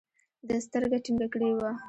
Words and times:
ده 0.47 0.55
سترګه 0.65 0.97
ټينګه 1.03 1.27
کړې 1.33 1.49
وه. 1.57 1.71